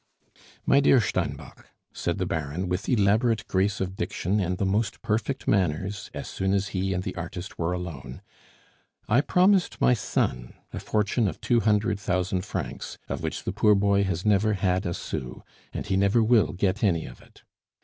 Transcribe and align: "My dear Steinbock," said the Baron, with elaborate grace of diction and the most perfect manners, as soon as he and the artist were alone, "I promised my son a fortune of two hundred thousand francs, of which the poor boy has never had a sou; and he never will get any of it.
"My 0.65 0.79
dear 0.79 0.99
Steinbock," 0.99 1.67
said 1.93 2.17
the 2.17 2.25
Baron, 2.25 2.67
with 2.67 2.89
elaborate 2.89 3.47
grace 3.47 3.79
of 3.79 3.95
diction 3.95 4.39
and 4.39 4.57
the 4.57 4.65
most 4.65 5.03
perfect 5.03 5.47
manners, 5.47 6.09
as 6.11 6.27
soon 6.27 6.53
as 6.55 6.69
he 6.69 6.91
and 6.91 7.03
the 7.03 7.15
artist 7.15 7.59
were 7.59 7.71
alone, 7.71 8.23
"I 9.07 9.21
promised 9.21 9.79
my 9.79 9.93
son 9.93 10.55
a 10.73 10.79
fortune 10.79 11.27
of 11.27 11.39
two 11.39 11.59
hundred 11.59 11.99
thousand 11.99 12.45
francs, 12.45 12.97
of 13.09 13.21
which 13.21 13.43
the 13.43 13.53
poor 13.53 13.75
boy 13.75 14.03
has 14.05 14.25
never 14.25 14.53
had 14.53 14.87
a 14.87 14.95
sou; 14.95 15.43
and 15.71 15.85
he 15.85 15.95
never 15.95 16.23
will 16.23 16.51
get 16.53 16.83
any 16.83 17.05
of 17.05 17.21
it. 17.21 17.43